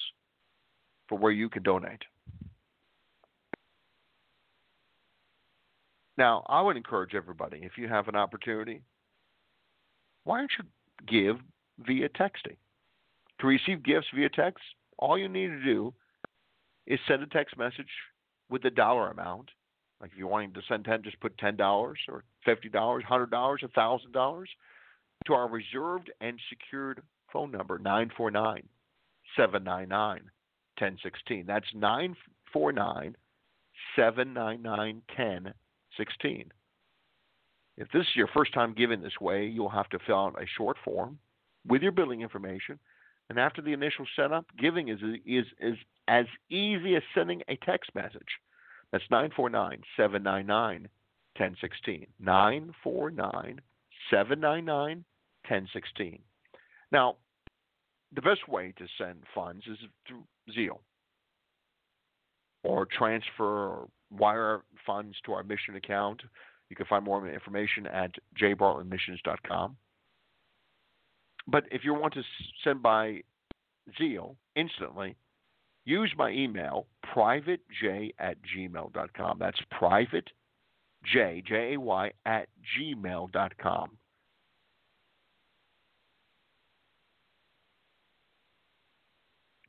[1.07, 2.01] for where you can donate.
[6.19, 8.81] Now, I would encourage everybody, if you have an opportunity,
[10.25, 10.65] why don't you
[11.07, 11.37] give
[11.79, 12.57] via texting?
[13.39, 14.61] To receive gifts via text,
[14.97, 15.93] all you need to do
[16.85, 17.87] is send a text message
[18.49, 19.51] with the dollar amount.
[20.01, 21.57] Like if you're wanting to send 10, just put $10
[22.09, 24.45] or $50, $100, $1,000
[25.25, 27.01] to our reserved and secured
[27.31, 28.63] phone number, 949
[29.37, 30.21] 799
[30.77, 31.45] 1016.
[31.47, 33.15] That's 949
[33.95, 35.01] 799
[35.99, 36.51] 16.
[37.77, 40.45] If this is your first time giving this way, you'll have to fill out a
[40.57, 41.19] short form
[41.67, 42.79] with your billing information.
[43.29, 45.75] And after the initial setup, giving is, is, is
[46.07, 48.39] as easy as sending a text message.
[48.91, 50.89] That's 949 799
[51.37, 52.07] 1016.
[52.19, 53.61] 949
[54.09, 55.05] 799
[55.47, 56.19] 1016.
[56.91, 57.17] Now,
[58.13, 59.77] the best way to send funds is
[60.07, 60.23] through
[60.57, 60.79] Zelle
[62.63, 66.21] or transfer or wire funds to our mission account
[66.69, 69.77] You can find more information at jbartlettmissions.com.
[71.47, 72.21] But if you want to
[72.63, 73.21] send by
[73.99, 75.15] Zelle instantly,
[75.85, 76.85] use my email,
[77.15, 79.37] privatej at gmail.com.
[79.39, 80.29] That's private
[81.11, 83.97] J, J A Y, at gmail.com.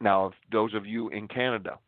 [0.03, 1.79] Now, those of you in Canada,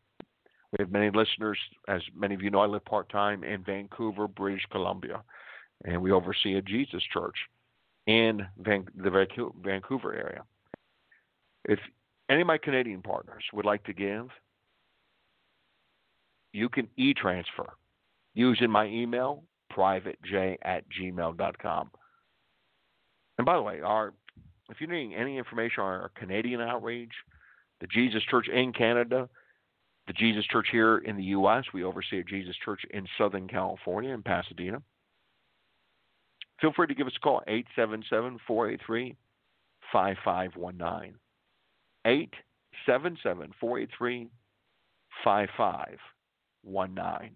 [0.72, 1.58] we have many listeners.
[1.88, 5.22] As many of you know, I live part time in Vancouver, British Columbia,
[5.84, 7.36] and we oversee a Jesus church
[8.06, 10.42] in Van- the Vancouver area.
[11.66, 11.78] If
[12.28, 14.28] any of my Canadian partners would like to give,
[16.52, 17.74] you can e transfer
[18.34, 21.90] using my email, privatej at gmail.com.
[23.38, 24.12] And by the way, our
[24.70, 27.12] if you need any information on our Canadian outreach,
[27.80, 29.28] the Jesus Church in Canada,
[30.06, 34.12] the Jesus Church here in the U.S., we oversee a Jesus Church in Southern California,
[34.12, 34.82] in Pasadena.
[36.60, 39.16] Feel free to give us a call, 877 483
[39.92, 41.14] 5519.
[42.04, 44.30] 877 483
[45.24, 47.30] 5519.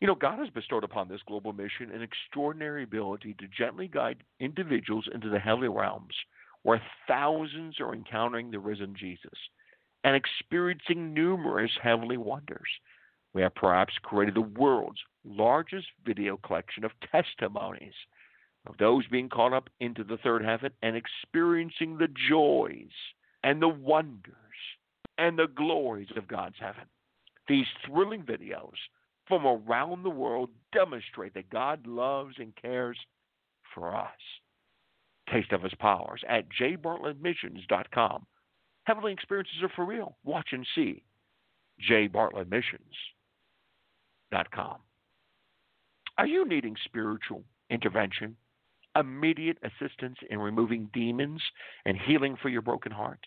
[0.00, 4.22] You know, God has bestowed upon this global mission an extraordinary ability to gently guide
[4.40, 6.14] individuals into the heavenly realms
[6.62, 9.38] where thousands are encountering the risen Jesus
[10.04, 12.68] and experiencing numerous heavenly wonders.
[13.32, 17.94] We have perhaps created the world's largest video collection of testimonies
[18.66, 22.92] of those being caught up into the third heaven and experiencing the joys
[23.42, 24.34] and the wonders
[25.18, 26.84] and the glories of God's heaven.
[27.48, 28.76] These thrilling videos
[29.26, 32.98] from around the world demonstrate that God loves and cares
[33.74, 34.08] for us.
[35.30, 38.26] Taste of His powers at jbartlettmissions.com.
[38.84, 40.16] Heavenly experiences are for real.
[40.24, 41.02] Watch and see.
[41.90, 44.76] jbartlettmissions.com.
[46.16, 48.36] Are you needing spiritual intervention,
[48.96, 51.42] immediate assistance in removing demons,
[51.84, 53.18] and healing for your broken heart?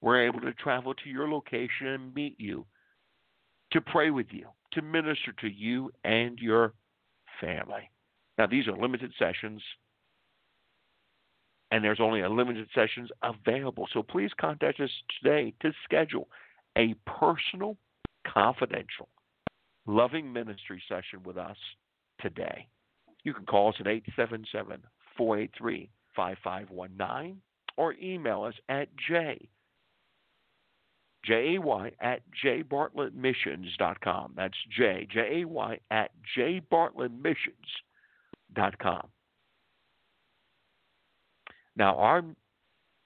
[0.00, 2.64] We're able to travel to your location and meet you,
[3.72, 6.74] to pray with you, to minister to you and your
[7.40, 7.90] family.
[8.38, 9.60] Now, these are limited sessions,
[11.70, 13.86] and there's only a limited sessions available.
[13.92, 14.90] So please contact us
[15.20, 16.28] today to schedule
[16.76, 17.76] a personal,
[18.26, 19.08] confidential,
[19.86, 21.56] loving ministry session with us
[22.20, 22.66] today.
[23.24, 24.82] You can call us at 877
[25.16, 27.40] 483 5519
[27.76, 29.48] or email us at j
[31.24, 34.34] J A Y at jbartlettmissions.com.
[34.36, 39.08] That's J, J A Y at jbartlettmissions.com.
[41.78, 42.22] Now, our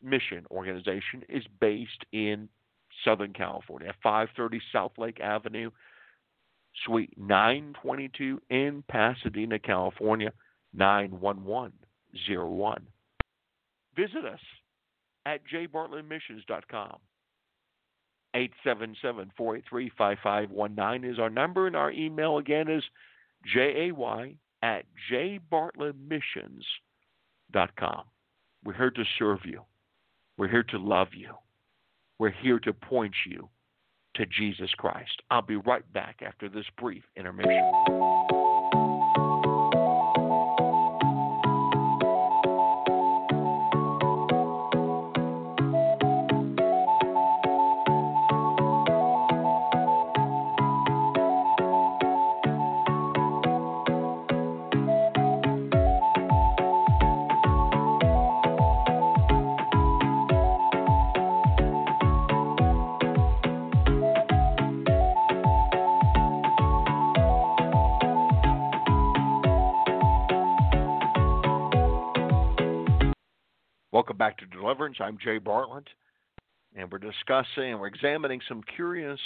[0.03, 2.49] mission organization is based in
[3.05, 5.71] Southern California, at 530 South Lake Avenue,
[6.85, 10.33] Suite 922 in Pasadena, California,
[10.75, 12.83] 91101.
[13.95, 14.41] Visit us
[15.27, 16.97] at jbartlettmissions.com.
[18.35, 22.83] 877-483-5519 is our number, and our email again is
[23.45, 23.93] jay
[24.63, 28.05] at jbartlettmissions.com.
[28.65, 29.63] We're here to serve you.
[30.39, 31.35] We're here to love you.
[32.19, 33.49] We're here to point you
[34.15, 35.23] to Jesus Christ.
[35.31, 38.12] I'll be right back after this brief intermission.
[74.23, 74.99] Back to Deliverance.
[75.01, 75.89] I'm Jay Bartlett,
[76.77, 79.19] and we're discussing and we're examining some curious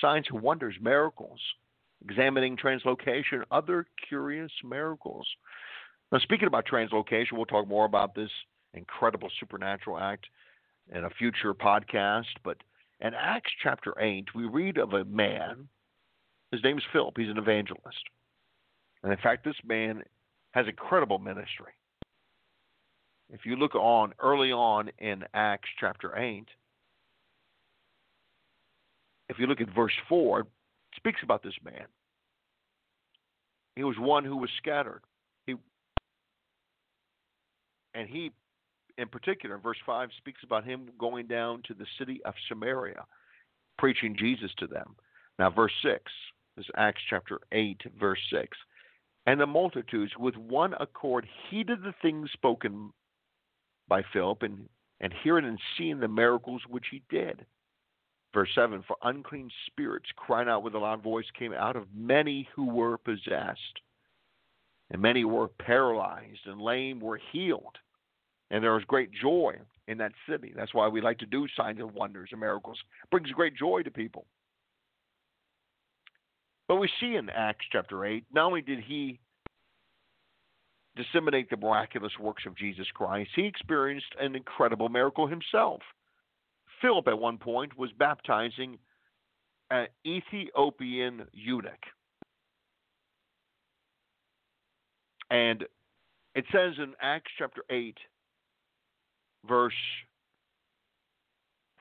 [0.00, 1.40] signs and wonders, miracles,
[2.08, 5.26] examining translocation, other curious miracles.
[6.12, 8.30] Now, speaking about translocation, we'll talk more about this
[8.72, 10.26] incredible supernatural act
[10.94, 12.26] in a future podcast.
[12.44, 12.58] But
[13.00, 15.66] in Acts chapter 8, we read of a man.
[16.52, 17.14] His name is Philip.
[17.16, 18.04] He's an evangelist.
[19.02, 20.04] And in fact, this man
[20.52, 21.72] has incredible ministry.
[23.32, 26.46] If you look on early on in Acts chapter 8,
[29.28, 30.46] if you look at verse 4, it
[30.96, 31.86] speaks about this man.
[33.74, 35.02] He was one who was scattered.
[35.46, 35.54] He
[37.94, 38.30] and he
[38.98, 43.04] in particular, verse 5 speaks about him going down to the city of Samaria,
[43.78, 44.96] preaching Jesus to them.
[45.38, 46.00] Now, verse 6,
[46.56, 48.56] this is Acts chapter 8, verse 6.
[49.26, 52.90] And the multitudes, with one accord, heeded the things spoken
[53.88, 54.68] by Philip, and,
[55.00, 57.44] and hearing and seeing the miracles which he did.
[58.34, 62.48] Verse 7 For unclean spirits, crying out with a loud voice, came out of many
[62.54, 63.80] who were possessed.
[64.90, 67.76] And many were paralyzed, and lame were healed.
[68.50, 69.56] And there was great joy
[69.88, 70.52] in that city.
[70.54, 72.78] That's why we like to do signs and wonders and miracles.
[73.02, 74.26] It brings great joy to people.
[76.68, 79.20] But we see in Acts chapter 8, not only did he
[80.96, 85.80] disseminate the miraculous works of Jesus Christ, he experienced an incredible miracle himself.
[86.80, 88.78] Philip, at one point, was baptizing
[89.70, 91.84] an Ethiopian eunuch.
[95.30, 95.64] And
[96.34, 97.96] it says in Acts chapter 8,
[99.48, 99.72] verse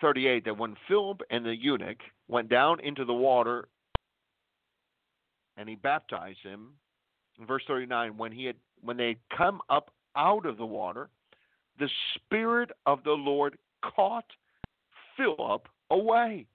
[0.01, 3.67] 38, that when Philip and the eunuch went down into the water
[5.57, 6.71] and he baptized him.
[7.39, 11.09] In verse 39, when he had when they come up out of the water,
[11.79, 13.57] the spirit of the Lord
[13.95, 14.25] caught
[15.17, 16.45] Philip away.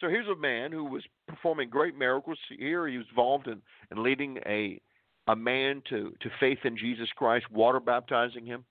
[0.00, 2.38] So here's a man who was performing great miracles.
[2.58, 4.80] Here he was involved in, in leading a
[5.28, 8.64] a man to, to faith in Jesus Christ, water baptizing him.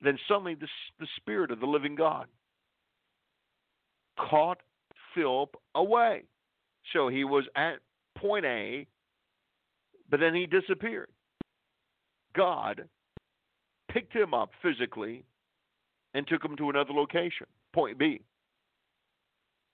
[0.00, 0.68] Then suddenly the,
[1.00, 2.26] the Spirit of the living God
[4.18, 4.58] caught
[5.14, 6.22] Philip away.
[6.92, 7.78] So he was at
[8.16, 8.86] point A,
[10.10, 11.08] but then he disappeared.
[12.34, 12.88] God
[13.90, 15.24] picked him up physically
[16.14, 18.20] and took him to another location, point B.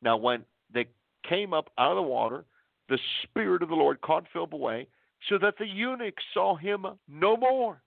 [0.00, 0.86] Now, when they
[1.28, 2.44] came up out of the water,
[2.88, 4.86] the Spirit of the Lord caught Philip away
[5.28, 7.80] so that the eunuch saw him no more.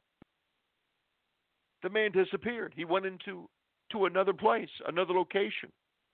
[1.83, 2.73] The man disappeared.
[2.75, 3.49] He went into
[3.91, 5.69] to another place, another location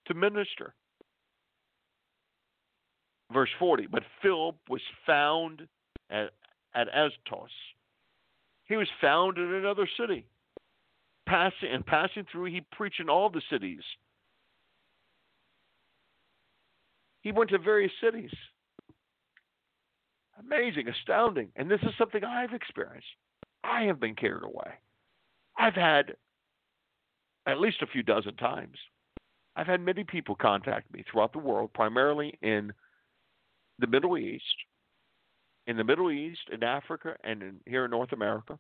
[0.08, 0.74] to minister
[3.32, 3.88] verse 40.
[3.88, 5.68] But Philip was found
[6.12, 6.32] at,
[6.76, 6.88] at.
[8.66, 10.26] He was found in another city.
[11.28, 13.82] Passing and passing through, he preached in all the cities.
[17.22, 18.32] He went to various cities.
[20.40, 21.50] Amazing, astounding.
[21.56, 23.08] And this is something I've experienced.
[23.64, 24.72] I have been carried away.
[25.58, 26.16] I've had
[27.46, 28.78] at least a few dozen times.
[29.56, 32.72] I've had many people contact me throughout the world, primarily in
[33.80, 34.44] the Middle East,
[35.68, 38.58] in the Middle East, in Africa, and in, here in North America,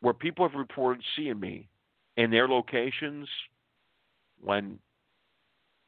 [0.00, 1.68] where people have reported seeing me
[2.16, 3.28] in their locations
[4.40, 4.78] when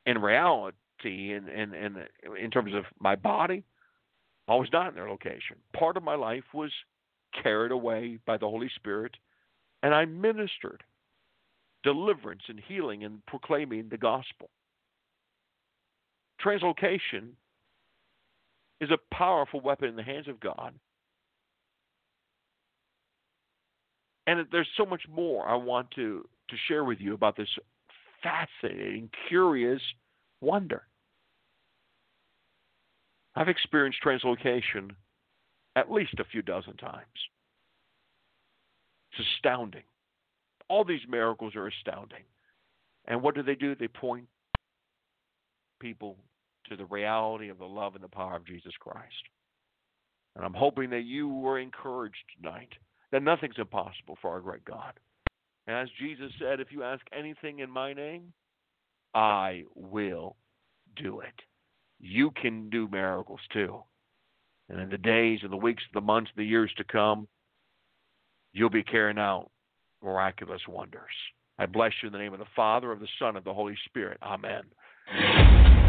[0.06, 1.96] in reality in, in,
[2.40, 3.64] in terms of my body,
[4.48, 5.56] I was not in their location.
[5.76, 6.70] Part of my life was
[7.42, 9.16] carried away by the Holy Spirit,
[9.82, 10.82] and I ministered
[11.82, 14.48] deliverance and healing and proclaiming the gospel.
[16.42, 17.32] Translocation
[18.80, 20.74] is a powerful weapon in the hands of God.
[24.26, 27.48] And there's so much more I want to, to share with you about this
[28.22, 29.82] fascinating, curious
[30.40, 30.82] wonder.
[33.36, 34.92] I've experienced translocation
[35.76, 37.04] at least a few dozen times.
[39.12, 39.82] It's astounding.
[40.68, 42.22] All these miracles are astounding.
[43.06, 43.74] And what do they do?
[43.74, 44.26] They point
[45.80, 46.16] people
[46.68, 49.14] to the reality of the love and the power of Jesus Christ.
[50.36, 52.72] And I'm hoping that you were encouraged tonight
[53.12, 54.92] that nothing's impossible for our great God.
[55.66, 58.32] And as Jesus said, if you ask anything in my name,
[59.14, 60.36] I will
[60.96, 61.34] do it.
[62.00, 63.82] You can do miracles too.
[64.68, 67.28] And in the days and the weeks, the months, the years to come,
[68.52, 69.50] you'll be carrying out
[70.02, 71.02] miraculous wonders.
[71.58, 73.76] I bless you in the name of the Father, of the Son, of the Holy
[73.86, 74.18] Spirit.
[74.22, 75.83] Amen.